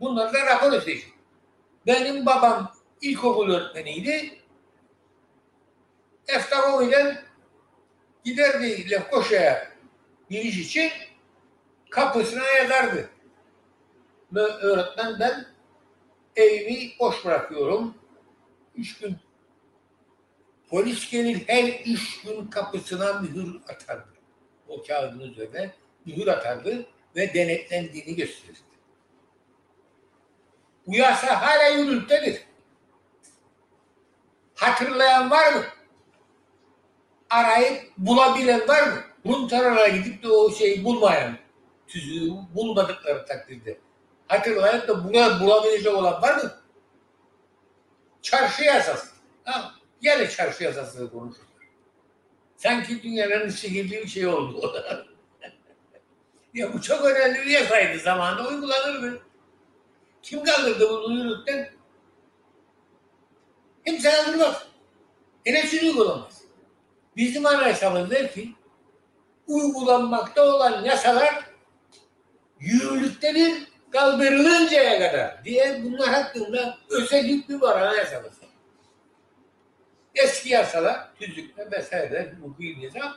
[0.00, 1.04] Bunları da rapor edecek.
[1.86, 4.38] Benim babam ilkokul öğretmeniydi.
[6.28, 7.18] Eftarovi'den
[8.24, 9.68] giderdi Lefkoşa'ya
[10.30, 10.90] giriş için
[11.90, 13.08] kapısına yazardı.
[14.34, 15.46] Öğretmen ben
[16.36, 17.94] evimi boş bırakıyorum.
[18.76, 19.16] Üç gün
[20.70, 24.08] polis gelir her üç gün kapısına mühür atardı.
[24.68, 28.58] O kağıdın üzerine mühür atardı ve denetlendiğini gösterirdi.
[30.86, 32.42] Bu yasa hala yürürlüktedir.
[34.54, 35.62] Hatırlayan var mı?
[37.30, 39.04] Arayıp bulabilen var mı?
[39.26, 41.38] Runtarara gidip de o şeyi bulmayan,
[41.86, 43.78] tüzüğü bulmadıkları takdirde.
[44.28, 46.52] Hatırlayıp da buna bulabilecek olan var mı?
[48.22, 49.06] Çarşı yasası.
[49.44, 51.48] Ha, gene çarşı yasası konuşurlar.
[52.56, 54.74] Sanki dünyanın sihirli bir şey oldu.
[56.54, 59.22] ya bu çok önemli bir yasaydı zamanında uygulanırdı.
[60.22, 61.70] Kim kaldırdı bunu yürürlükten?
[63.86, 64.66] Kimse kaldırmaz.
[65.46, 66.42] Yine uygulamaz.
[67.16, 68.54] Bizim anayasamız der ki
[69.46, 71.44] uygulanmakta olan yasalar
[72.60, 78.37] yürürlüktedir kaldırılıncaya kadar diye bunlar hakkında özel hükmü var anayasamızda.
[80.22, 83.16] Eski yasalar, tüzükler vesaire hukuki nizam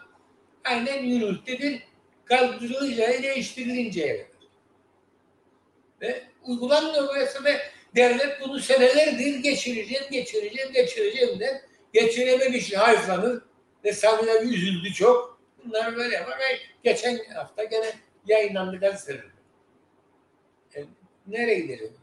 [0.63, 1.83] aynen yürürlüktedir
[2.25, 4.31] kaldırılıncaya, değiştirilinceye kadar.
[6.01, 7.61] Ve uygulanmıyor bu yasa ve
[7.95, 11.61] devlet bunu senelerdir geçireceğim, geçireceğim, geçireceğim de
[11.93, 13.41] geçirememiş hayflanır.
[13.85, 15.41] Ve Sami üzüldü çok.
[15.65, 16.37] Bunlar böyle yapar.
[16.83, 17.93] Geçen hafta gene
[18.25, 19.25] yayınlandı gazeteler.
[20.75, 20.83] E,
[21.27, 21.93] nereye gidelim?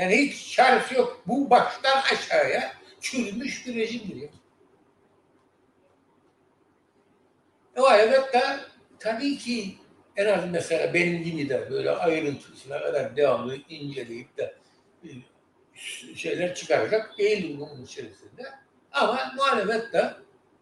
[0.00, 1.22] Yani hiç çaresi yok.
[1.26, 4.28] Bu baştan aşağıya çürümüş bir rejimdir ya.
[7.76, 8.42] O evet de
[8.98, 9.74] tabii ki
[10.16, 14.54] en az mesela benim gibi de böyle ayrıntısına kadar devamlı inceleyip de
[15.04, 15.08] e,
[16.16, 18.42] şeyler çıkaracak değil bunun içerisinde.
[18.92, 20.14] Ama muhalefet de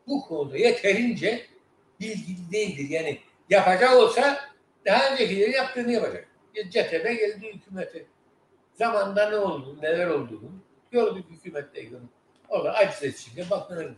[0.06, 1.46] bu konuda yeterince
[2.00, 2.90] bilgili değildir.
[2.90, 3.18] Yani
[3.50, 4.40] yapacak olsa
[4.86, 6.28] daha öncekileri yaptığını yapacak.
[6.54, 8.17] CTB geldi hükümete.
[8.78, 10.50] Zamanda ne oldu, neler olduğunu
[10.90, 12.00] gördük hükümetteyken.
[12.48, 13.96] Orada aciz içinde bakınırdı.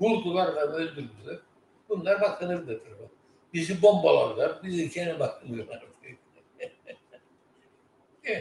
[0.00, 1.38] Vurdular da öldürdüler.
[1.88, 2.80] Bunlar bakınırdı.
[3.54, 5.84] Bizi bombalarlar, bizi kendi bakınırlar.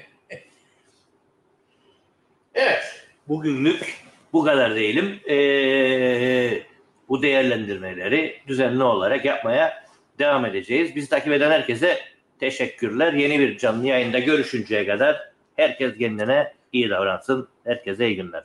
[2.55, 2.83] Evet.
[3.27, 3.95] Bugünlük
[4.33, 5.19] bu kadar diyelim.
[5.29, 6.63] Ee,
[7.09, 9.85] bu değerlendirmeleri düzenli olarak yapmaya
[10.19, 10.95] devam edeceğiz.
[10.95, 11.99] Bizi takip eden herkese
[12.39, 13.13] teşekkürler.
[13.13, 17.47] Yeni bir canlı yayında görüşünceye kadar herkes kendine iyi davransın.
[17.63, 18.43] Herkese iyi günler.